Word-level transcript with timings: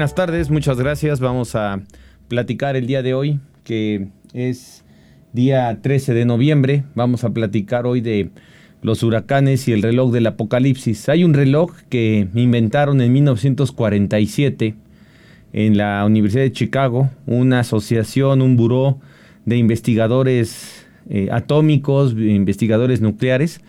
Buenas 0.00 0.14
tardes, 0.14 0.48
muchas 0.48 0.78
gracias. 0.78 1.20
Vamos 1.20 1.54
a 1.54 1.82
platicar 2.26 2.74
el 2.74 2.86
día 2.86 3.02
de 3.02 3.12
hoy, 3.12 3.38
que 3.64 4.08
es 4.32 4.82
día 5.34 5.78
13 5.82 6.14
de 6.14 6.24
noviembre. 6.24 6.84
Vamos 6.94 7.22
a 7.22 7.34
platicar 7.34 7.84
hoy 7.84 8.00
de 8.00 8.30
los 8.80 9.02
huracanes 9.02 9.68
y 9.68 9.72
el 9.72 9.82
reloj 9.82 10.10
del 10.10 10.26
apocalipsis. 10.26 11.10
Hay 11.10 11.22
un 11.22 11.34
reloj 11.34 11.72
que 11.90 12.26
inventaron 12.34 13.02
en 13.02 13.12
1947 13.12 14.74
en 15.52 15.76
la 15.76 16.02
Universidad 16.06 16.44
de 16.44 16.52
Chicago, 16.52 17.10
una 17.26 17.60
asociación, 17.60 18.40
un 18.40 18.56
buró 18.56 19.00
de 19.44 19.58
investigadores 19.58 20.86
eh, 21.10 21.28
atómicos, 21.30 22.12
investigadores 22.12 23.02
nucleares, 23.02 23.60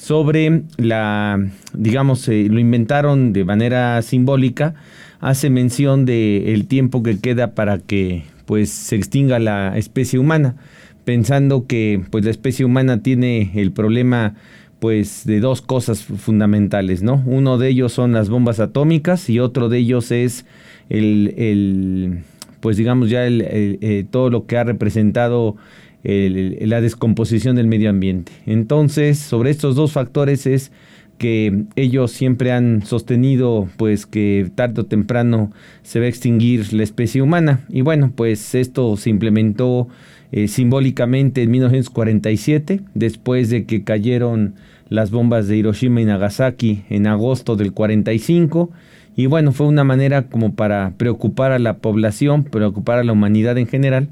sobre 0.00 0.62
la, 0.78 1.38
digamos, 1.74 2.26
eh, 2.28 2.46
lo 2.50 2.58
inventaron 2.58 3.34
de 3.34 3.44
manera 3.44 4.00
simbólica 4.00 4.74
hace 5.20 5.50
mención 5.50 6.06
de 6.06 6.54
el 6.54 6.66
tiempo 6.66 7.02
que 7.02 7.18
queda 7.20 7.54
para 7.54 7.78
que 7.78 8.24
pues 8.46 8.70
se 8.70 8.96
extinga 8.96 9.38
la 9.38 9.76
especie 9.76 10.18
humana, 10.18 10.56
pensando 11.04 11.66
que 11.66 12.02
pues 12.10 12.24
la 12.24 12.30
especie 12.30 12.64
humana 12.64 13.02
tiene 13.02 13.50
el 13.54 13.72
problema 13.72 14.36
pues 14.78 15.26
de 15.26 15.40
dos 15.40 15.60
cosas 15.60 16.02
fundamentales, 16.02 17.02
¿no? 17.02 17.22
Uno 17.26 17.58
de 17.58 17.68
ellos 17.68 17.92
son 17.92 18.12
las 18.12 18.30
bombas 18.30 18.58
atómicas 18.58 19.28
y 19.28 19.38
otro 19.38 19.68
de 19.68 19.78
ellos 19.78 20.10
es 20.12 20.46
el, 20.88 21.34
el 21.36 22.20
pues 22.60 22.78
digamos 22.78 23.10
ya 23.10 23.26
el, 23.26 23.44
eh, 23.46 24.06
todo 24.10 24.30
lo 24.30 24.46
que 24.46 24.56
ha 24.56 24.64
representado 24.64 25.56
la 26.02 26.80
descomposición 26.80 27.56
del 27.56 27.66
medio 27.66 27.90
ambiente. 27.90 28.32
Entonces, 28.46 29.18
sobre 29.18 29.50
estos 29.50 29.76
dos 29.76 29.92
factores 29.92 30.46
es 30.46 30.72
que 31.20 31.64
ellos 31.76 32.12
siempre 32.12 32.50
han 32.50 32.80
sostenido 32.80 33.68
pues 33.76 34.06
que 34.06 34.50
tarde 34.54 34.80
o 34.80 34.86
temprano 34.86 35.52
se 35.82 36.00
va 36.00 36.06
a 36.06 36.08
extinguir 36.08 36.72
la 36.72 36.82
especie 36.82 37.20
humana 37.20 37.60
y 37.68 37.82
bueno 37.82 38.10
pues 38.16 38.54
esto 38.54 38.96
se 38.96 39.10
implementó 39.10 39.86
eh, 40.32 40.48
simbólicamente 40.48 41.42
en 41.42 41.50
1947 41.50 42.80
después 42.94 43.50
de 43.50 43.66
que 43.66 43.84
cayeron 43.84 44.54
las 44.88 45.10
bombas 45.10 45.46
de 45.46 45.58
Hiroshima 45.58 46.00
y 46.00 46.06
Nagasaki 46.06 46.84
en 46.88 47.06
agosto 47.06 47.54
del 47.54 47.74
45 47.74 48.70
y 49.14 49.26
bueno 49.26 49.52
fue 49.52 49.66
una 49.66 49.84
manera 49.84 50.22
como 50.22 50.54
para 50.54 50.94
preocupar 50.96 51.52
a 51.52 51.58
la 51.58 51.76
población 51.76 52.44
preocupar 52.44 52.98
a 52.98 53.04
la 53.04 53.12
humanidad 53.12 53.58
en 53.58 53.66
general 53.66 54.08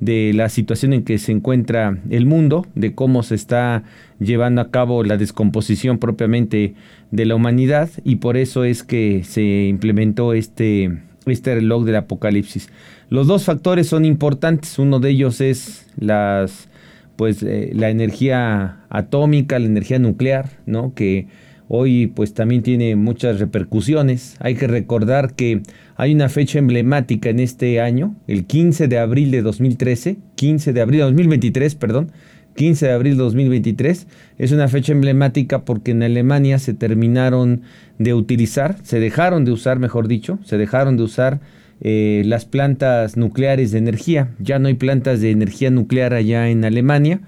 de 0.00 0.32
la 0.34 0.48
situación 0.48 0.92
en 0.92 1.04
que 1.04 1.18
se 1.18 1.32
encuentra 1.32 1.98
el 2.10 2.26
mundo, 2.26 2.66
de 2.74 2.94
cómo 2.94 3.22
se 3.22 3.34
está 3.34 3.84
llevando 4.18 4.62
a 4.62 4.70
cabo 4.70 5.04
la 5.04 5.16
descomposición 5.16 5.98
propiamente 5.98 6.74
de 7.10 7.26
la 7.26 7.34
humanidad 7.34 7.90
y 8.04 8.16
por 8.16 8.36
eso 8.36 8.64
es 8.64 8.82
que 8.82 9.22
se 9.24 9.66
implementó 9.66 10.32
este, 10.32 10.98
este 11.26 11.54
reloj 11.54 11.84
del 11.84 11.96
apocalipsis. 11.96 12.70
Los 13.10 13.26
dos 13.26 13.44
factores 13.44 13.88
son 13.88 14.04
importantes, 14.04 14.78
uno 14.78 15.00
de 15.00 15.10
ellos 15.10 15.40
es 15.40 15.86
las 15.98 16.68
pues 17.16 17.42
eh, 17.42 17.72
la 17.74 17.90
energía 17.90 18.78
atómica, 18.88 19.58
la 19.58 19.66
energía 19.66 19.98
nuclear, 19.98 20.48
¿no? 20.64 20.94
que 20.94 21.26
hoy 21.72 22.08
pues 22.08 22.34
también 22.34 22.64
tiene 22.64 22.96
muchas 22.96 23.38
repercusiones. 23.38 24.34
Hay 24.40 24.56
que 24.56 24.66
recordar 24.66 25.34
que 25.34 25.62
hay 25.94 26.12
una 26.12 26.28
fecha 26.28 26.58
emblemática 26.58 27.30
en 27.30 27.38
este 27.38 27.80
año, 27.80 28.16
el 28.26 28.44
15 28.44 28.88
de 28.88 28.98
abril 28.98 29.30
de 29.30 29.40
2013, 29.40 30.16
15 30.34 30.72
de 30.72 30.80
abril 30.80 30.98
de 30.98 31.04
2023, 31.04 31.76
perdón, 31.76 32.10
15 32.56 32.86
de 32.86 32.92
abril 32.92 33.12
de 33.12 33.22
2023. 33.22 34.08
Es 34.38 34.50
una 34.50 34.66
fecha 34.66 34.90
emblemática 34.90 35.64
porque 35.64 35.92
en 35.92 36.02
Alemania 36.02 36.58
se 36.58 36.74
terminaron 36.74 37.62
de 37.98 38.14
utilizar, 38.14 38.76
se 38.82 38.98
dejaron 38.98 39.44
de 39.44 39.52
usar, 39.52 39.78
mejor 39.78 40.08
dicho, 40.08 40.40
se 40.44 40.58
dejaron 40.58 40.96
de 40.96 41.04
usar 41.04 41.40
eh, 41.80 42.24
las 42.26 42.46
plantas 42.46 43.16
nucleares 43.16 43.70
de 43.70 43.78
energía. 43.78 44.30
Ya 44.40 44.58
no 44.58 44.66
hay 44.66 44.74
plantas 44.74 45.20
de 45.20 45.30
energía 45.30 45.70
nuclear 45.70 46.14
allá 46.14 46.48
en 46.48 46.64
Alemania. 46.64 47.20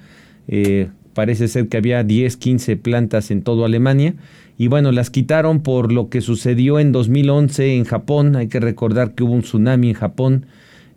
Eh, 0.48 0.88
parece 1.14 1.48
ser 1.48 1.68
que 1.68 1.76
había 1.76 2.02
10, 2.04 2.36
15 2.36 2.76
plantas 2.76 3.30
en 3.30 3.42
toda 3.42 3.66
Alemania. 3.66 4.14
Y 4.58 4.68
bueno, 4.68 4.92
las 4.92 5.10
quitaron 5.10 5.62
por 5.62 5.92
lo 5.92 6.08
que 6.08 6.20
sucedió 6.20 6.78
en 6.78 6.92
2011 6.92 7.76
en 7.76 7.84
Japón. 7.84 8.36
Hay 8.36 8.48
que 8.48 8.60
recordar 8.60 9.14
que 9.14 9.24
hubo 9.24 9.32
un 9.32 9.42
tsunami 9.42 9.90
en 9.90 9.94
Japón, 9.94 10.46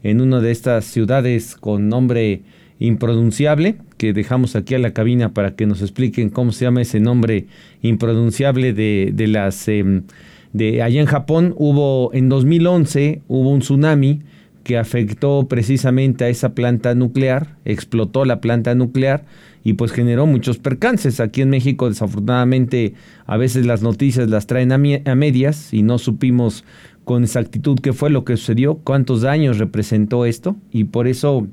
en 0.04 0.22
una 0.22 0.40
de 0.40 0.52
estas 0.52 0.86
ciudades 0.86 1.56
con 1.56 1.90
nombre 1.90 2.42
impronunciable, 2.80 3.78
que 3.98 4.14
dejamos 4.14 4.56
aquí 4.56 4.76
a 4.76 4.80
la 4.80 4.94
cabina 4.94 5.34
para 5.34 5.56
que 5.56 5.66
nos 5.66 5.82
expliquen 5.82 6.30
cómo 6.30 6.52
se 6.52 6.66
llama 6.66 6.82
ese 6.82 7.00
nombre 7.00 7.48
impronunciable 7.82 8.74
de, 8.74 9.12
de 9.14 9.28
las... 9.28 9.68
Em, 9.68 10.04
de 10.54 10.82
allá 10.82 11.02
en 11.02 11.06
Japón 11.06 11.54
hubo, 11.58 12.14
en 12.14 12.30
2011 12.30 13.24
hubo 13.28 13.50
un 13.50 13.60
tsunami 13.60 14.22
que 14.66 14.80
afectó 14.80 15.48
precisamente 15.48 16.26
a 16.26 16.30
esa 16.30 16.56
planta 16.56 16.96
nuclear, 16.96 17.56
explotó 17.66 18.26
la 18.26 18.42
planta 18.42 18.74
nuclear 18.74 19.24
y 19.64 19.74
pues 19.74 19.92
generó 19.92 20.26
muchos 20.26 20.58
percances. 20.58 21.20
Aquí 21.20 21.44
en 21.44 21.52
México 21.52 21.88
desafortunadamente 21.88 22.96
a 23.28 23.38
veces 23.38 23.68
las 23.68 23.84
noticias 23.84 24.28
las 24.28 24.48
traen 24.48 24.72
a, 24.72 24.78
medias 24.80 25.72
y 25.72 25.84
no 25.84 26.00
supimos 26.00 26.66
con 27.04 27.24
exactitud 27.24 27.80
qué 27.80 27.94
fue 27.94 28.10
lo 28.10 28.26
que 28.26 28.38
sucedió, 28.38 28.78
cuántos 28.78 29.22
daños 29.22 29.60
representó 29.60 30.26
esto 30.26 30.56
y 30.72 30.86
por 30.86 31.08
eso, 31.08 31.46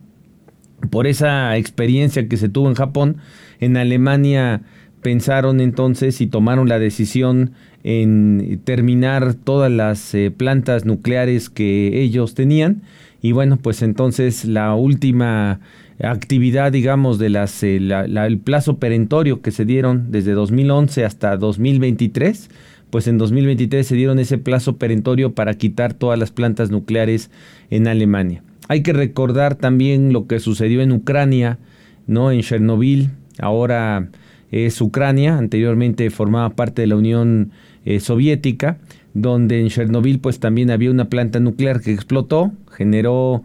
por 0.88 1.06
esa 1.06 1.58
experiencia 1.58 2.28
que 2.28 2.38
se 2.38 2.48
tuvo 2.48 2.70
en 2.70 2.76
Japón, 2.76 3.18
en 3.60 3.76
Alemania 3.76 4.62
pensaron 5.02 5.60
entonces 5.60 6.20
y 6.20 6.26
tomaron 6.26 6.68
la 6.68 6.78
decisión 6.78 7.52
en 7.84 8.60
terminar 8.64 9.34
todas 9.34 9.70
las 9.70 10.14
eh, 10.14 10.30
plantas 10.30 10.84
nucleares 10.84 11.50
que 11.50 12.00
ellos 12.00 12.34
tenían 12.34 12.82
y 13.20 13.32
bueno 13.32 13.56
pues 13.56 13.82
entonces 13.82 14.44
la 14.44 14.74
última 14.74 15.60
actividad, 16.02 16.72
digamos, 16.72 17.18
de 17.18 17.30
las, 17.30 17.62
eh, 17.62 17.76
el 17.76 18.38
plazo 18.38 18.78
perentorio 18.78 19.40
que 19.40 19.50
se 19.50 19.64
dieron 19.64 20.10
desde 20.10 20.32
2011 20.32 21.04
hasta 21.04 21.36
2023, 21.36 22.50
pues 22.90 23.06
en 23.06 23.18
2023 23.18 23.86
se 23.86 23.94
dieron 23.94 24.18
ese 24.18 24.38
plazo 24.38 24.76
perentorio 24.76 25.34
para 25.34 25.54
quitar 25.54 25.94
todas 25.94 26.18
las 26.18 26.30
plantas 26.30 26.70
nucleares 26.70 27.30
en 27.70 27.88
Alemania. 27.88 28.42
Hay 28.68 28.82
que 28.82 28.92
recordar 28.92 29.54
también 29.54 30.12
lo 30.12 30.26
que 30.26 30.40
sucedió 30.40 30.82
en 30.82 30.92
Ucrania, 30.92 31.58
¿no? 32.06 32.30
En 32.30 32.42
Chernobyl, 32.42 33.10
ahora 33.38 34.08
es 34.52 34.80
Ucrania, 34.80 35.36
anteriormente 35.36 36.08
formaba 36.10 36.50
parte 36.50 36.82
de 36.82 36.88
la 36.88 36.96
Unión 36.96 37.50
eh, 37.84 37.98
Soviética, 37.98 38.78
donde 39.14 39.60
en 39.60 39.68
Chernobyl 39.68 40.20
pues 40.20 40.38
también 40.38 40.70
había 40.70 40.90
una 40.90 41.06
planta 41.06 41.40
nuclear 41.40 41.80
que 41.80 41.92
explotó, 41.92 42.52
generó 42.70 43.42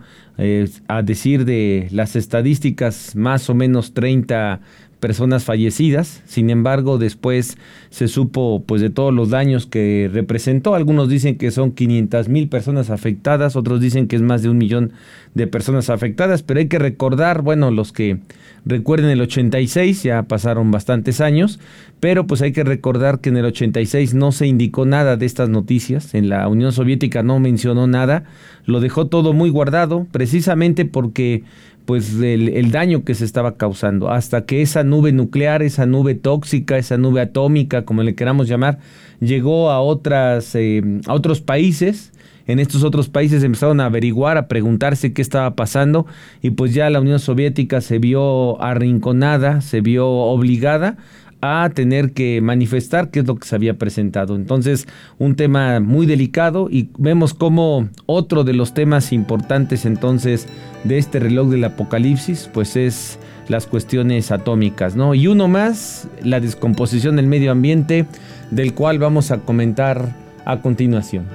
a 0.88 1.02
decir 1.02 1.46
de 1.46 1.88
las 1.90 2.16
estadísticas, 2.16 3.16
más 3.16 3.50
o 3.50 3.56
menos 3.56 3.96
30 3.96 4.62
personas 5.00 5.44
fallecidas. 5.44 6.22
Sin 6.26 6.50
embargo, 6.50 6.98
después 6.98 7.58
se 7.90 8.08
supo 8.08 8.64
pues 8.66 8.82
de 8.82 8.90
todos 8.90 9.14
los 9.14 9.30
daños 9.30 9.66
que 9.66 10.10
representó. 10.12 10.76
Algunos 10.76 11.10
dicen 11.10 11.38
que 11.38 11.52
son 11.52 11.72
500 11.72 12.30
mil 12.30 12.50
personas 12.50 12.90
afectadas, 12.90 13.56
otros 13.56 13.80
dicen 13.80 14.08
que 14.08 14.16
es 14.16 14.22
más 14.22 14.42
de 14.42 14.50
un 14.50 14.58
millón 14.58 14.92
de 15.34 15.48
personas 15.48 15.90
afectadas, 15.90 16.44
pero 16.44 16.60
hay 16.60 16.68
que 16.68 16.80
recordar, 16.80 17.42
bueno, 17.42 17.72
los 17.72 17.94
que 17.94 18.20
recuerden 18.66 19.10
el 19.10 19.22
86, 19.22 20.04
ya 20.04 20.24
pasaron 20.24 20.72
bastantes 20.72 21.22
años, 21.22 21.60
pero 22.00 22.28
pues 22.28 22.42
hay 22.42 22.52
que 22.52 22.64
recordar 22.64 23.22
que 23.22 23.30
en 23.30 23.38
el 23.38 23.46
86 23.46 24.14
no 24.14 24.32
se 24.32 24.48
indicó 24.48 24.86
nada 24.86 25.16
de 25.16 25.26
estas 25.26 25.50
noticias, 25.50 26.16
en 26.16 26.28
la 26.30 26.48
Unión 26.48 26.72
Soviética 26.72 27.24
no 27.24 27.40
mencionó 27.40 27.88
nada, 27.88 28.24
lo 28.66 28.80
dejó 28.80 29.08
todo 29.08 29.32
muy 29.34 29.50
guardado, 29.50 30.08
precisamente 30.12 30.86
porque 30.86 31.44
pues 31.88 32.20
el, 32.20 32.70
daño 32.72 33.06
que 33.06 33.16
se 33.16 33.24
estaba 33.24 33.56
causando, 33.56 34.12
hasta 34.12 34.46
que 34.46 34.62
esa 34.62 34.84
nube 34.84 35.14
nuclear, 35.14 35.64
esa 35.64 35.86
nube 35.86 36.16
tóxica, 36.16 36.78
esa 36.78 36.98
nube 36.98 37.22
atómica, 37.22 37.86
como 37.86 38.04
le 38.04 38.14
queramos 38.14 38.50
llamar, 38.50 38.80
llegó 39.22 39.72
a 39.72 39.80
otras, 39.80 40.54
eh, 40.56 40.82
a 41.08 41.14
otros 41.14 41.40
países. 41.40 42.12
En 42.46 42.60
estos 42.60 42.84
otros 42.84 43.08
países 43.08 43.42
empezaron 43.42 43.80
a 43.80 43.86
averiguar, 43.86 44.38
a 44.38 44.50
preguntarse 44.50 45.14
qué 45.14 45.22
estaba 45.22 45.56
pasando 45.56 46.06
y 46.42 46.50
pues 46.50 46.74
ya 46.74 46.90
la 46.90 47.00
Unión 47.00 47.20
Soviética 47.20 47.80
se 47.80 48.00
vio 48.00 48.62
arrinconada, 48.62 49.62
se 49.62 49.80
vio 49.80 50.10
obligada 50.10 50.98
a 51.42 51.70
tener 51.74 52.14
que 52.14 52.42
manifestar 52.42 53.10
qué 53.12 53.20
es 53.20 53.28
lo 53.28 53.36
que 53.36 53.48
se 53.48 53.56
había 53.56 53.78
presentado. 53.78 54.36
Entonces, 54.36 54.88
un 55.20 55.36
tema 55.36 55.80
muy 55.80 56.06
delicado 56.06 56.68
y 56.70 56.90
vemos 56.98 57.34
como 57.34 57.90
otro 58.06 58.44
de 58.44 58.54
los 58.54 58.74
temas 58.74 59.14
importantes 59.14 59.86
entonces 59.86 60.48
de 60.84 60.98
este 60.98 61.20
reloj 61.20 61.50
del 61.50 61.64
apocalipsis, 61.64 62.50
pues 62.54 62.76
es 62.76 63.20
las 63.48 63.66
cuestiones 63.66 64.32
atómicas, 64.32 64.96
¿no? 64.96 65.14
Y 65.14 65.28
uno 65.28 65.48
más, 65.48 66.08
la 66.24 66.40
descomposición 66.40 67.16
del 67.16 67.28
medio 67.28 67.52
ambiente, 67.52 68.06
del 68.52 68.74
cual 68.74 69.00
vamos 69.00 69.32
a 69.32 69.40
comentar 69.40 70.16
a 70.46 70.62
continuación. 70.62 71.26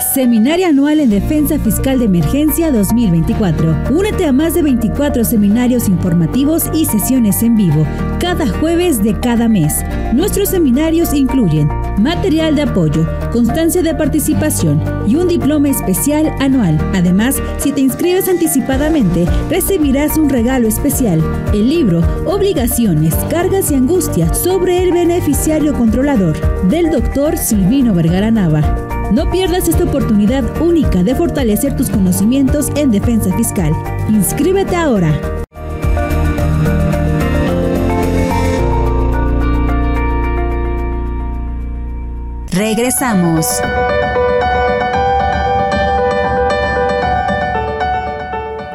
Seminario 0.00 0.68
Anual 0.68 1.00
en 1.00 1.10
Defensa 1.10 1.58
Fiscal 1.58 1.98
de 1.98 2.04
Emergencia 2.04 2.70
2024. 2.70 3.76
Únete 3.90 4.26
a 4.26 4.32
más 4.32 4.54
de 4.54 4.62
24 4.62 5.24
seminarios 5.24 5.88
informativos 5.88 6.64
y 6.72 6.84
sesiones 6.84 7.42
en 7.42 7.56
vivo, 7.56 7.84
cada 8.20 8.46
jueves 8.46 9.02
de 9.02 9.18
cada 9.18 9.48
mes. 9.48 9.84
Nuestros 10.14 10.50
seminarios 10.50 11.12
incluyen 11.14 11.68
material 11.98 12.54
de 12.54 12.62
apoyo, 12.62 13.06
constancia 13.32 13.82
de 13.82 13.94
participación 13.94 14.80
y 15.06 15.16
un 15.16 15.26
diploma 15.26 15.68
especial 15.68 16.32
anual. 16.38 16.78
Además, 16.94 17.42
si 17.58 17.72
te 17.72 17.80
inscribes 17.80 18.28
anticipadamente, 18.28 19.26
recibirás 19.50 20.16
un 20.16 20.30
regalo 20.30 20.68
especial, 20.68 21.20
el 21.52 21.68
libro 21.68 22.00
Obligaciones, 22.26 23.14
Cargas 23.30 23.70
y 23.72 23.74
Angustia 23.74 24.32
sobre 24.32 24.82
el 24.82 24.92
beneficiario 24.92 25.74
controlador, 25.74 26.36
del 26.68 26.90
doctor 26.90 27.36
Silvino 27.36 27.94
Vergara 27.94 28.30
Nava. 28.30 28.97
No 29.10 29.30
pierdas 29.30 29.68
esta 29.68 29.84
oportunidad 29.84 30.44
única 30.60 31.02
de 31.02 31.14
fortalecer 31.14 31.74
tus 31.76 31.88
conocimientos 31.88 32.68
en 32.76 32.90
defensa 32.90 33.34
fiscal. 33.34 33.72
Inscríbete 34.10 34.76
ahora. 34.76 35.18
Regresamos. 42.52 43.46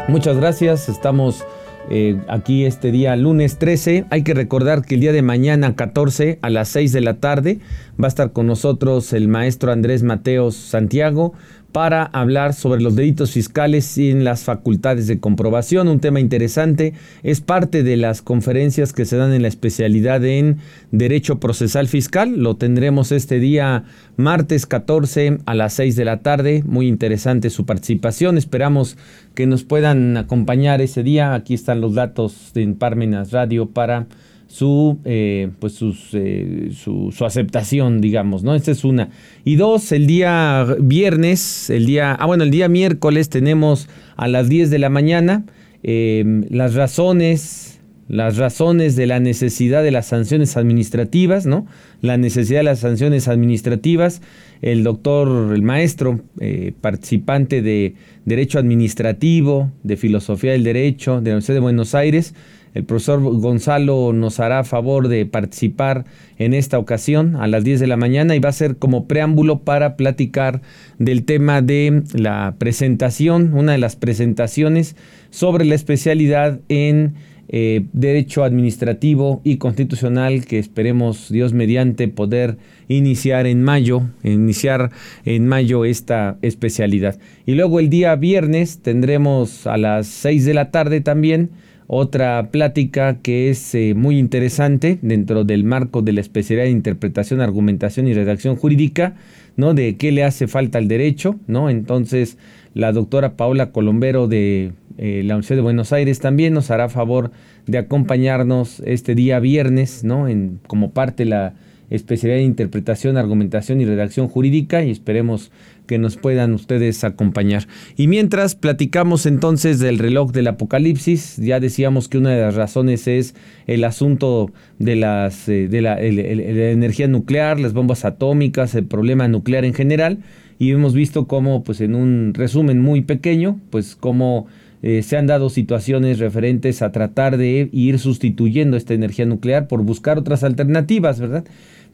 Muchas 0.08 0.38
gracias. 0.38 0.90
Estamos 0.90 1.46
eh, 1.90 2.20
aquí 2.28 2.66
este 2.66 2.92
día 2.92 3.16
lunes 3.16 3.58
13. 3.58 4.06
Hay 4.10 4.24
que 4.24 4.34
recordar 4.34 4.84
que 4.84 4.96
el 4.96 5.02
día 5.02 5.12
de 5.12 5.22
mañana 5.22 5.76
14 5.76 6.40
a 6.42 6.50
las 6.50 6.70
6 6.70 6.92
de 6.92 7.02
la 7.02 7.16
tarde 7.16 7.60
va 8.02 8.06
a 8.06 8.08
estar 8.08 8.32
con 8.32 8.48
nosotros 8.48 9.14
el 9.14 9.28
maestro 9.28 9.72
Andrés 9.72 10.04
Mateos 10.04 10.56
Santiago 10.56 11.34
para 11.74 12.04
hablar 12.04 12.54
sobre 12.54 12.82
los 12.82 12.96
delitos 12.96 13.32
fiscales 13.32 13.98
y 13.98 14.12
en 14.12 14.24
las 14.24 14.44
facultades 14.44 15.08
de 15.08 15.20
comprobación. 15.20 15.88
Un 15.88 16.00
tema 16.00 16.20
interesante. 16.20 16.94
Es 17.24 17.42
parte 17.42 17.84
de 17.84 17.98
las 17.98 18.22
conferencias 18.22 18.94
que 18.94 19.06
se 19.06 19.18
dan 19.18 19.34
en 19.34 19.42
la 19.42 19.48
especialidad 19.48 20.24
en 20.24 20.60
Derecho 20.92 21.40
Procesal 21.40 21.88
Fiscal. 21.88 22.38
Lo 22.38 22.56
tendremos 22.56 23.12
este 23.12 23.40
día 23.40 23.84
martes 24.16 24.68
14 24.68 25.40
a 25.46 25.56
las 25.56 25.74
6 25.74 25.96
de 25.96 26.06
la 26.06 26.20
tarde. 26.22 26.64
Muy 26.66 26.88
interesante 26.88 27.50
su 27.50 27.66
participación. 27.66 28.38
Esperamos 28.38 28.96
que 29.34 29.48
nos 29.48 29.64
puedan 29.64 30.16
acompañar 30.16 30.80
ese 30.80 31.02
día. 31.02 31.34
Aquí 31.34 31.56
están 31.56 31.82
los 31.82 31.96
datos 31.96 32.52
en 32.54 32.76
Parmenas 32.76 33.32
Radio 33.32 33.72
para 33.72 34.06
su, 34.54 35.00
eh, 35.04 35.50
pues 35.58 35.80
eh, 36.14 36.70
su, 36.76 37.12
su, 37.12 37.26
aceptación, 37.26 38.02
digamos, 38.02 38.44
¿no? 38.44 38.54
Esta 38.54 38.70
es 38.70 38.84
una. 38.84 39.10
Y 39.44 39.56
dos, 39.56 39.92
el 39.92 40.06
día 40.06 40.76
viernes, 40.80 41.72
el 41.72 41.88
día, 41.88 42.14
ah, 42.14 42.28
bueno, 42.28 42.44
el 42.44 42.52
día 42.52 42.70
miércoles 42.70 43.30
tenemos 43.30 43.90
a 44.16 44.28
las 44.28 44.50
10 44.50 44.70
de 44.70 44.78
la 44.78 44.90
mañana 44.90 45.44
em, 45.82 46.46
las 46.52 46.76
razones, 46.76 47.82
las 48.08 48.38
razones 48.38 48.96
de 48.96 49.08
la 49.08 49.20
necesidad 49.20 49.82
de 49.82 49.90
las 49.90 50.06
sanciones 50.06 50.56
administrativas, 50.56 51.48
¿no? 51.48 51.66
La 52.02 52.18
necesidad 52.18 52.60
de 52.60 52.66
las 52.66 52.80
sanciones 52.80 53.28
administrativas. 53.28 54.22
El 54.62 54.84
doctor, 54.84 55.52
el 55.52 55.64
maestro, 55.64 56.22
eh, 56.40 56.74
participante 56.80 57.64
de 57.64 57.96
Derecho 58.26 58.60
Administrativo, 58.60 59.72
de 59.82 59.98
Filosofía 59.98 60.52
del 60.52 60.64
Derecho 60.64 61.22
de 61.22 61.32
la 61.32 61.38
Universidad 61.38 61.56
de 61.56 61.62
Buenos 61.62 61.96
Aires, 61.96 62.36
el 62.74 62.86
profesor 62.86 63.22
Gonzalo 63.22 64.14
nos 64.14 64.40
hará 64.40 64.64
favor 64.64 65.08
de 65.08 65.26
participar 65.26 66.06
en 66.38 66.54
esta 66.54 66.80
ocasión 66.80 67.36
a 67.36 67.48
las 67.48 67.64
10 67.64 67.80
de 67.80 67.88
la 67.88 67.98
mañana 67.98 68.36
y 68.36 68.40
va 68.40 68.50
a 68.50 68.54
ser 68.54 68.78
como 68.78 69.08
preámbulo 69.08 69.60
para 69.60 69.96
platicar 69.96 70.62
del 70.98 71.24
tema 71.24 71.62
de 71.62 72.04
la 72.14 72.56
presentación, 72.58 73.54
una 73.54 73.74
de 73.74 73.78
las 73.78 73.96
presentaciones 73.96 74.96
sobre 75.30 75.66
la 75.66 75.76
especialidad 75.76 76.60
en 76.68 77.14
eh, 77.50 77.86
Derecho 77.94 78.44
Administrativo 78.44 79.42
y 79.44 79.58
Constitucional 79.58 80.46
que 80.46 80.60
esperemos 80.60 81.30
Dios 81.30 81.54
mediante 81.54 82.08
poder 82.08 82.58
iniciar 82.88 83.48
en 83.48 83.64
mayo, 83.64 84.04
iniciar 84.24 84.92
en 85.26 85.48
mayo 85.48 85.86
esta 85.86 86.38
especialidad. 86.42 87.20
Y 87.46 87.56
luego 87.56 87.80
el 87.80 87.90
día 87.90 88.16
viernes 88.16 88.80
tendremos 88.80 89.68
a 89.68 89.78
las 89.78 90.08
6 90.08 90.46
de 90.46 90.54
la 90.54 90.72
tarde 90.72 91.02
también 91.02 91.50
otra 91.88 92.50
plática 92.50 93.20
que 93.22 93.50
es 93.50 93.76
eh, 93.76 93.94
muy 93.96 94.18
interesante 94.18 95.00
dentro 95.02 95.44
del 95.44 95.64
marco 95.64 96.02
de 96.02 96.14
la 96.14 96.22
especialidad 96.22 96.66
de 96.66 96.72
interpretación, 96.72 97.42
argumentación 97.42 98.08
y 98.08 98.14
redacción 98.14 98.56
jurídica, 98.56 99.16
¿no? 99.58 99.74
De 99.74 99.98
qué 99.98 100.12
le 100.12 100.24
hace 100.24 100.48
falta 100.48 100.78
al 100.78 100.88
derecho, 100.88 101.36
¿no? 101.48 101.70
Entonces, 101.70 102.38
la 102.74 102.92
doctora 102.92 103.36
Paola 103.36 103.72
Colombero 103.72 104.28
de 104.28 104.72
eh, 104.98 105.22
la 105.24 105.36
Universidad 105.36 105.58
de 105.58 105.64
Buenos 105.64 105.94
Aires 105.94 106.20
también 106.20 106.54
nos 106.54 106.72
hará 106.72 106.90
favor 106.90 107.32
de 107.66 107.78
acompañarnos 107.78 108.82
este 108.86 109.16
día 109.16 109.40
viernes, 109.40 110.04
¿no? 110.04 110.28
En, 110.28 110.60
como 110.68 110.92
parte 110.92 111.24
de 111.24 111.30
la 111.30 111.54
especialidad 111.90 112.40
de 112.40 112.46
interpretación, 112.46 113.18
argumentación 113.18 113.80
y 113.80 113.86
redacción 113.86 114.28
jurídica 114.28 114.84
y 114.84 114.90
esperemos 114.90 115.52
que 115.86 115.98
nos 115.98 116.18
puedan 116.18 116.54
ustedes 116.54 117.04
acompañar. 117.04 117.68
Y 117.98 118.08
mientras 118.08 118.56
platicamos 118.56 119.26
entonces 119.26 119.80
del 119.80 120.00
reloj 120.00 120.32
del 120.32 120.48
apocalipsis, 120.48 121.38
ya 121.38 121.60
decíamos 121.60 122.08
que 122.08 122.18
una 122.18 122.32
de 122.32 122.42
las 122.42 122.56
razones 122.56 123.08
es 123.08 123.36
el 123.68 123.84
asunto 123.84 124.52
de, 124.80 124.96
las, 124.96 125.48
eh, 125.50 125.68
de 125.68 125.82
la, 125.82 126.02
energía 126.02 127.08
nuclear, 127.08 127.60
las 127.60 127.74
bombas 127.74 128.06
atómicas, 128.06 128.76
el 128.76 128.86
problema 128.86 129.28
nuclear 129.28 129.66
en 129.66 129.74
general, 129.74 130.20
y 130.58 130.72
hemos 130.72 130.94
visto 130.94 131.28
cómo, 131.28 131.64
pues 131.64 131.82
en 131.82 131.96
un 131.96 132.34
resumen 132.34 132.80
muy 132.80 133.02
pequeño, 133.02 133.60
pues 133.70 133.96
cómo 133.96 134.48
eh, 134.84 135.02
se 135.02 135.18
han 135.18 135.28
dado 135.28 135.50
situaciones 135.50 136.20
referentes 136.20 136.82
a 136.82 136.92
tratar 136.92 137.38
de 137.38 137.70
ir 137.72 138.00
sustituyendo 138.00 138.78
esta 138.78 138.94
energía 138.94 139.26
nuclear 139.26 139.68
por 139.68 139.82
buscar 139.82 140.20
otras 140.20 140.44
alternativas, 140.44 141.20
¿verdad? 141.20 141.46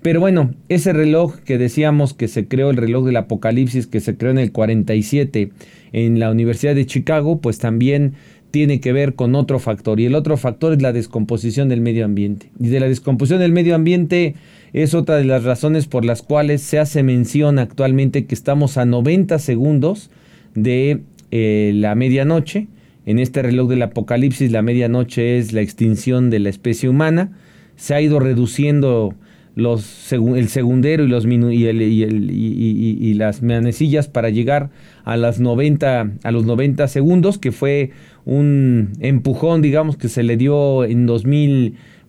Pero 0.01 0.19
bueno, 0.19 0.55
ese 0.69 0.91
reloj 0.91 1.38
que 1.39 1.58
decíamos 1.58 2.13
que 2.13 2.27
se 2.27 2.48
creó, 2.48 2.72
el 2.72 2.77
reloj 2.77 3.05
del 3.05 3.17
apocalipsis 3.17 3.86
que 3.86 4.00
se 4.00 4.17
creó 4.17 4.31
en 4.31 4.39
el 4.39 4.51
47 4.51 5.51
en 5.91 6.19
la 6.19 6.31
Universidad 6.31 6.74
de 6.74 6.86
Chicago, 6.86 7.39
pues 7.41 7.60
también 7.60 8.13
tiene 8.50 8.79
que 8.79 8.91
ver 8.91 9.13
con 9.13 9.36
otro 9.36 9.60
factor. 9.60 10.00
Y 10.00 10.05
el 10.05 10.15
otro 10.15 10.38
factor 10.38 10.74
es 10.74 10.81
la 10.81 10.93
descomposición 10.93 11.69
del 11.69 11.81
medio 11.81 12.05
ambiente. 12.05 12.50
Y 12.60 12.69
de 12.69 12.79
la 12.79 12.88
descomposición 12.88 13.39
del 13.39 13.51
medio 13.51 13.75
ambiente 13.75 14.36
es 14.74 14.96
otra 14.96 15.17
de 15.17 15.25
las 15.25 15.43
razones 15.43 15.86
por 15.86 16.05
las 16.05 16.22
cuales 16.22 16.62
se 16.62 16.79
hace 16.79 17.03
mención 17.03 17.60
actualmente 17.60 18.25
que 18.25 18.36
estamos 18.36 18.77
a 18.77 18.86
90 18.86 19.38
segundos 19.38 20.10
de 20.55 21.01
eh, 21.29 21.72
la 21.75 21.93
medianoche. 21.93 22.67
En 23.06 23.20
este 23.20 23.41
reloj 23.41 23.70
del 23.70 23.82
apocalipsis 23.82 24.51
la 24.51 24.62
medianoche 24.62 25.38
es 25.38 25.53
la 25.53 25.62
extinción 25.62 26.29
de 26.29 26.39
la 26.39 26.50
especie 26.50 26.89
humana. 26.89 27.38
Se 27.75 27.96
ha 27.96 28.01
ido 28.01 28.20
reduciendo 28.20 29.15
los, 29.56 30.12
el 30.13 30.48
segundero 30.48 31.03
y, 31.03 31.08
los 31.08 31.25
y, 31.25 31.65
el, 31.65 31.82
y, 31.82 32.98
y, 33.00 33.13
las 33.15 33.41
manecillas 33.41 34.08
para 34.08 34.29
llegar 34.29 34.70
a, 35.03 35.18
las 35.18 35.39
90, 35.39 36.12
a 36.24 36.32
los 36.32 36.46
90 36.46 36.88
segundos, 36.88 37.38
que 37.38 37.51
fue 37.51 37.91
un 38.25 38.94
empujón, 39.00 39.62
digamos, 39.62 39.98
que 39.98 40.08
se 40.08 40.24
le 40.24 40.38
dio 40.38 40.86
en 40.86 41.06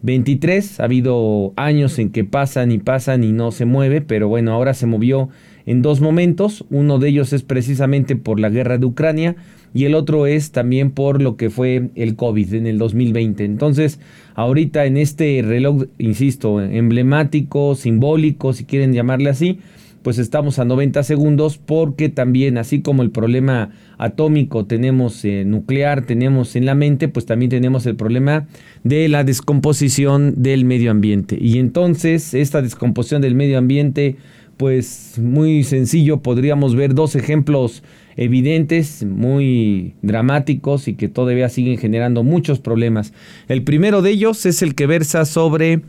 2023. 0.02 0.80
Ha 0.80 0.84
habido 0.84 1.52
años 1.56 1.98
en 1.98 2.10
que 2.10 2.24
pasan 2.24 2.72
y 2.72 2.78
pasan 2.78 3.24
y 3.24 3.32
no 3.32 3.52
se 3.52 3.64
mueve, 3.64 4.00
pero 4.00 4.28
bueno, 4.28 4.52
ahora 4.52 4.74
se 4.74 4.86
movió 4.86 5.28
en 5.66 5.82
dos 5.82 6.00
momentos. 6.00 6.64
Uno 6.70 6.98
de 6.98 7.08
ellos 7.08 7.32
es 7.32 7.42
precisamente 7.42 8.16
por 8.16 8.40
la 8.40 8.48
guerra 8.48 8.78
de 8.78 8.86
Ucrania 8.86 9.36
y 9.74 9.84
el 9.84 9.94
otro 9.94 10.26
es 10.26 10.52
también 10.52 10.90
por 10.90 11.20
lo 11.20 11.36
que 11.36 11.50
fue 11.50 11.90
el 11.94 12.16
COVID 12.16 12.54
en 12.54 12.66
el 12.66 12.78
2020. 12.78 13.44
Entonces, 13.44 14.00
ahorita 14.34 14.86
en 14.86 14.96
este 14.96 15.42
reloj, 15.42 15.84
insisto, 15.98 16.60
emblemático, 16.60 17.74
simbólico, 17.74 18.52
si 18.52 18.64
quieren 18.64 18.92
llamarle 18.92 19.30
así, 19.30 19.58
pues 20.02 20.18
estamos 20.18 20.58
a 20.58 20.64
90 20.64 21.02
segundos 21.02 21.58
porque 21.58 22.08
también, 22.08 22.58
así 22.58 22.80
como 22.80 23.02
el 23.02 23.10
problema 23.10 23.70
atómico 23.98 24.64
tenemos 24.66 25.24
eh, 25.24 25.44
nuclear, 25.44 26.06
tenemos 26.06 26.56
en 26.56 26.66
la 26.66 26.74
mente, 26.74 27.08
pues 27.08 27.26
también 27.26 27.50
tenemos 27.50 27.86
el 27.86 27.96
problema 27.96 28.46
de 28.84 29.08
la 29.08 29.24
descomposición 29.24 30.42
del 30.42 30.64
medio 30.64 30.90
ambiente. 30.90 31.36
Y 31.40 31.58
entonces 31.58 32.34
esta 32.34 32.62
descomposición 32.62 33.22
del 33.22 33.34
medio 33.34 33.58
ambiente 33.58 34.16
pues 34.60 35.14
muy 35.18 35.64
sencillo, 35.64 36.20
podríamos 36.20 36.76
ver 36.76 36.94
dos 36.94 37.16
ejemplos 37.16 37.82
evidentes, 38.16 39.02
muy 39.06 39.94
dramáticos 40.02 40.86
y 40.86 40.96
que 40.96 41.08
todavía 41.08 41.48
siguen 41.48 41.78
generando 41.78 42.22
muchos 42.24 42.60
problemas. 42.60 43.14
El 43.48 43.64
primero 43.64 44.02
de 44.02 44.10
ellos 44.10 44.44
es 44.44 44.60
el 44.60 44.74
que 44.74 44.86
versa 44.86 45.24
sobre 45.24 45.80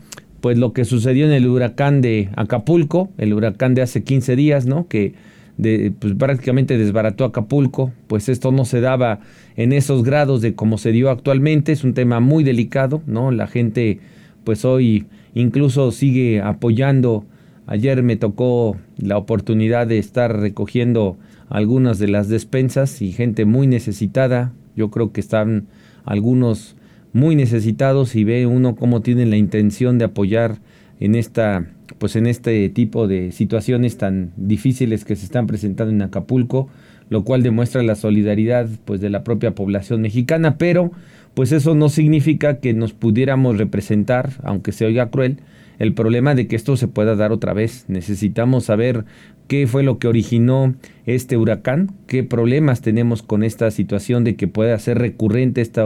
pues 0.42 0.58
lo 0.58 0.72
que 0.72 0.84
sucedió 0.84 1.24
en 1.24 1.32
el 1.32 1.46
huracán 1.46 2.02
de 2.02 2.28
Acapulco, 2.36 3.10
el 3.16 3.32
huracán 3.32 3.74
de 3.74 3.82
hace 3.82 4.02
15 4.02 4.34
días, 4.34 4.66
¿no? 4.66 4.88
Que 4.88 5.14
de, 5.56 5.92
pues 5.96 6.14
prácticamente 6.14 6.76
desbarató 6.76 7.24
Acapulco, 7.24 7.92
pues 8.08 8.28
esto 8.28 8.50
no 8.50 8.64
se 8.64 8.80
daba 8.80 9.20
en 9.56 9.72
esos 9.72 10.02
grados 10.02 10.42
de 10.42 10.56
como 10.56 10.78
se 10.78 10.90
dio 10.90 11.10
actualmente, 11.10 11.70
es 11.70 11.84
un 11.84 11.94
tema 11.94 12.18
muy 12.18 12.42
delicado, 12.42 13.02
¿no? 13.06 13.30
La 13.30 13.46
gente 13.46 14.00
pues 14.42 14.64
hoy 14.64 15.06
incluso 15.32 15.92
sigue 15.92 16.40
apoyando, 16.40 17.24
ayer 17.68 18.02
me 18.02 18.16
tocó 18.16 18.76
la 18.98 19.18
oportunidad 19.18 19.86
de 19.86 19.98
estar 19.98 20.40
recogiendo 20.40 21.18
algunas 21.50 22.00
de 22.00 22.08
las 22.08 22.28
despensas 22.28 23.00
y 23.00 23.12
gente 23.12 23.44
muy 23.44 23.68
necesitada, 23.68 24.52
yo 24.74 24.90
creo 24.90 25.12
que 25.12 25.20
están 25.20 25.68
algunos 26.04 26.74
muy 27.12 27.36
necesitados 27.36 28.14
y 28.16 28.24
ve 28.24 28.46
uno 28.46 28.74
cómo 28.74 29.02
tienen 29.02 29.30
la 29.30 29.36
intención 29.36 29.98
de 29.98 30.06
apoyar 30.06 30.58
en 31.00 31.14
esta 31.14 31.66
pues 31.98 32.16
en 32.16 32.26
este 32.26 32.68
tipo 32.68 33.06
de 33.06 33.32
situaciones 33.32 33.96
tan 33.96 34.32
difíciles 34.36 35.04
que 35.04 35.14
se 35.14 35.24
están 35.24 35.46
presentando 35.46 35.92
en 35.92 36.02
Acapulco, 36.02 36.68
lo 37.10 37.22
cual 37.22 37.42
demuestra 37.42 37.82
la 37.82 37.94
solidaridad 37.94 38.68
pues 38.84 39.00
de 39.00 39.10
la 39.10 39.22
propia 39.24 39.54
población 39.54 40.00
mexicana, 40.00 40.58
pero 40.58 40.90
pues 41.34 41.52
eso 41.52 41.74
no 41.74 41.88
significa 41.88 42.60
que 42.60 42.74
nos 42.74 42.92
pudiéramos 42.92 43.58
representar, 43.58 44.32
aunque 44.42 44.72
se 44.72 44.84
oiga 44.84 45.10
cruel, 45.10 45.38
el 45.78 45.94
problema 45.94 46.34
de 46.34 46.46
que 46.46 46.56
esto 46.56 46.76
se 46.76 46.88
pueda 46.88 47.16
dar 47.16 47.32
otra 47.32 47.52
vez. 47.52 47.86
Necesitamos 47.88 48.64
saber 48.64 49.04
qué 49.48 49.66
fue 49.66 49.82
lo 49.82 49.98
que 49.98 50.08
originó 50.08 50.74
este 51.06 51.36
huracán, 51.36 51.92
qué 52.06 52.24
problemas 52.24 52.80
tenemos 52.80 53.22
con 53.22 53.42
esta 53.42 53.70
situación 53.70 54.24
de 54.24 54.36
que 54.36 54.48
pueda 54.48 54.78
ser 54.78 54.98
recurrente 54.98 55.60
esta, 55.60 55.84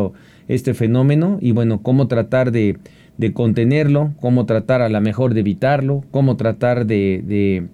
este 0.48 0.74
fenómeno 0.74 1.38
y 1.40 1.52
bueno, 1.52 1.82
cómo 1.82 2.08
tratar 2.08 2.52
de, 2.52 2.76
de, 3.18 3.32
contenerlo, 3.32 4.12
cómo 4.20 4.46
tratar 4.46 4.82
a 4.82 4.88
la 4.88 5.00
mejor 5.00 5.34
de 5.34 5.40
evitarlo, 5.40 6.04
cómo 6.10 6.36
tratar 6.36 6.86
de, 6.86 7.22
de 7.24 7.66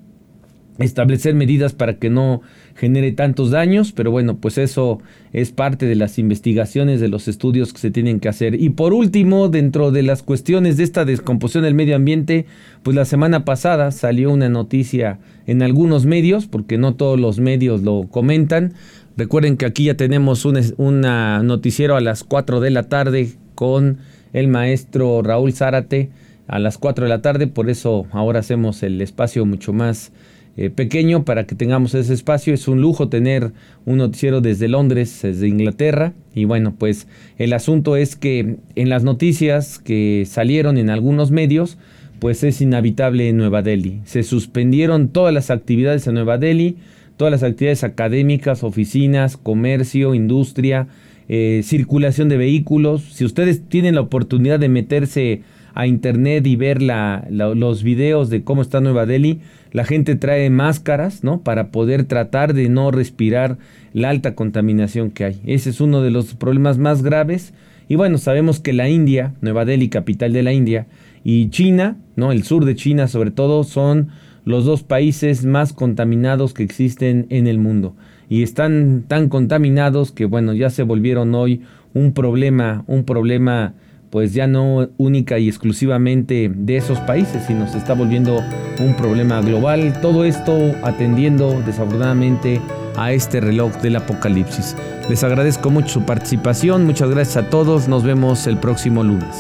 establecer 0.79 1.35
medidas 1.35 1.73
para 1.75 1.95
que 1.99 2.11
no 2.11 2.41
genere 2.75 3.12
tantos 3.12 3.50
daños, 3.50 3.93
pero 3.93 4.11
bueno, 4.11 4.38
pues 4.38 4.59
eso 4.59 5.00
es 5.33 5.52
parte 5.52 5.87
de 5.87 5.95
las 5.95 6.19
investigaciones, 6.19 7.00
de 7.00 7.09
los 7.09 7.29
estudios 7.29 7.73
que 7.73 7.79
se 7.79 7.91
tienen 7.91 8.21
que 8.21 8.29
hacer. 8.29 8.61
Y 8.61 8.71
por 8.71 8.93
último, 8.93 9.49
dentro 9.49 9.91
de 9.91 10.02
las 10.02 10.23
cuestiones 10.23 10.76
de 10.76 10.85
esta 10.85 11.05
descomposición 11.05 11.64
del 11.64 11.75
medio 11.75 11.97
ambiente, 11.97 12.47
pues 12.83 12.97
la 12.97 13.05
semana 13.05 13.45
pasada 13.45 13.91
salió 13.91 14.31
una 14.31 14.49
noticia 14.49 15.19
en 15.47 15.62
algunos 15.62 16.07
medios, 16.07 16.47
porque 16.47 16.79
no 16.79 16.95
todos 16.95 17.21
los 17.21 17.38
medios 17.38 17.83
lo 17.83 18.09
comentan. 18.11 18.73
Recuerden 19.17 19.57
que 19.57 19.67
aquí 19.67 19.85
ya 19.85 19.95
tenemos 19.95 20.45
un 20.45 20.59
una 20.79 21.43
noticiero 21.43 21.97
a 21.97 22.00
las 22.00 22.25
4 22.25 22.61
de 22.61 22.71
la 22.71 22.85
tarde 22.85 23.33
con 23.55 23.99
el 24.33 24.49
maestro 24.49 25.23
Raúl 25.23 25.52
Zárate 25.52 26.11
a 26.49 26.59
las 26.59 26.79
4 26.79 27.05
de 27.05 27.09
la 27.09 27.23
tarde, 27.23 27.47
por 27.47 27.71
eso 27.71 28.07
ahora 28.11 28.41
hacemos 28.41 28.83
el 28.83 29.00
espacio 29.00 29.47
mucho 29.47 29.73
más 29.73 30.12
eh, 30.57 30.69
pequeño 30.69 31.25
para 31.25 31.47
que 31.47 31.55
tengamos 31.55 31.95
ese 31.95 32.13
espacio. 32.13 32.53
Es 32.53 32.69
un 32.69 32.81
lujo 32.81 33.09
tener 33.09 33.53
un 33.87 33.99
noticiero 33.99 34.41
desde 34.41 34.69
Londres, 34.69 35.21
desde 35.23 35.49
Inglaterra. 35.49 36.13
Y 36.35 36.45
bueno, 36.45 36.75
pues 36.79 37.09
el 37.39 37.53
asunto 37.53 37.97
es 37.97 38.17
que 38.17 38.57
en 38.75 38.89
las 38.89 39.03
noticias 39.03 39.79
que 39.79 40.25
salieron 40.27 40.77
en 40.77 40.91
algunos 40.91 41.31
medios, 41.31 41.79
pues 42.19 42.45
es 42.45 42.61
inhabitable 42.61 43.29
en 43.29 43.37
Nueva 43.37 43.63
Delhi. 43.63 44.01
Se 44.05 44.23
suspendieron 44.23 45.09
todas 45.09 45.35
las 45.35 45.51
actividades 45.51 46.07
en 46.07 46.15
Nueva 46.15 46.39
Delhi, 46.39 46.77
todas 47.17 47.33
las 47.33 47.43
actividades 47.43 47.83
académicas, 47.83 48.63
oficinas, 48.63 49.37
comercio, 49.37 50.15
industria, 50.15 50.87
eh, 51.29 51.63
circulación 51.65 52.29
de 52.29 52.37
vehículos. 52.37 53.03
Si 53.13 53.25
ustedes 53.25 53.69
tienen 53.69 53.95
la 53.95 54.03
oportunidad 54.03 54.61
de 54.61 54.69
meterse 54.69 55.43
a 55.75 55.87
internet 55.87 56.47
y 56.47 56.57
ver 56.57 56.83
los 56.83 57.83
videos 57.83 58.29
de 58.29 58.45
cómo 58.45 58.63
está 58.63 58.81
Nueva 58.81 59.07
Delhi, 59.07 59.41
la 59.73 59.85
gente 59.85 60.14
trae 60.17 60.49
máscaras, 60.50 61.25
¿no? 61.25 61.41
Para 61.41 61.69
poder 61.69 62.05
tratar 62.05 62.55
de 62.55 62.69
no 62.69 62.91
respirar 62.91 63.59
la 63.93 64.11
alta 64.11 64.35
contaminación 64.35 65.11
que 65.11 65.25
hay. 65.25 65.41
Ese 65.45 65.71
es 65.71 65.81
uno 65.81 66.02
de 66.02 66.11
los 66.11 66.35
problemas 66.35 66.79
más 66.79 67.02
graves. 67.02 67.55
Y 67.88 67.97
bueno, 67.97 68.19
sabemos 68.19 68.61
que 68.61 68.73
la 68.73 68.88
India, 68.88 69.35
Nueva 69.41 69.64
Delhi, 69.64 69.88
capital 69.88 70.33
de 70.33 70.43
la 70.43 70.52
India, 70.52 70.87
y 71.25 71.49
China, 71.50 71.97
¿no? 72.17 72.33
El 72.33 72.43
sur 72.43 72.64
de 72.64 72.75
China 72.75 73.09
sobre 73.09 73.31
todo, 73.31 73.64
son 73.64 74.09
los 74.45 74.64
dos 74.64 74.83
países 74.83 75.45
más 75.45 75.73
contaminados 75.73 76.52
que 76.52 76.62
existen 76.62 77.26
en 77.31 77.47
el 77.47 77.59
mundo. 77.59 77.95
Y 78.29 78.43
están 78.43 79.05
tan 79.09 79.29
contaminados 79.29 80.12
que 80.12 80.25
bueno, 80.25 80.52
ya 80.52 80.71
se 80.71 80.83
volvieron 80.83 81.35
hoy 81.35 81.62
un 81.95 82.12
problema, 82.12 82.85
un 82.87 83.05
problema 83.05 83.75
pues 84.12 84.35
ya 84.35 84.47
no 84.47 84.90
única 84.99 85.38
y 85.38 85.49
exclusivamente 85.49 86.52
de 86.54 86.76
esos 86.76 87.00
países, 87.00 87.45
sino 87.47 87.66
se 87.66 87.78
está 87.78 87.95
volviendo 87.95 88.45
un 88.78 88.95
problema 88.95 89.40
global. 89.40 89.99
Todo 90.02 90.25
esto 90.25 90.52
atendiendo 90.83 91.62
desafortunadamente 91.64 92.61
a 92.95 93.12
este 93.12 93.40
reloj 93.40 93.75
del 93.81 93.97
apocalipsis. 93.97 94.76
Les 95.09 95.25
agradezco 95.25 95.71
mucho 95.71 95.88
su 95.88 96.02
participación, 96.02 96.85
muchas 96.85 97.09
gracias 97.09 97.38
a 97.38 97.49
todos, 97.49 97.88
nos 97.88 98.04
vemos 98.04 98.47
el 98.47 98.59
próximo 98.59 99.02
lunes. 99.02 99.35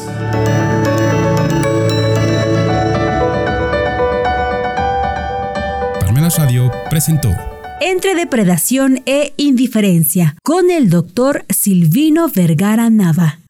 Parmenas 6.00 6.38
Radio 6.38 6.70
presentó 6.88 7.28
Entre 7.82 8.14
depredación 8.14 9.02
e 9.04 9.34
indiferencia 9.36 10.34
con 10.42 10.70
el 10.70 10.88
doctor 10.88 11.44
Silvino 11.50 12.30
Vergara 12.34 12.88
Nava. 12.88 13.41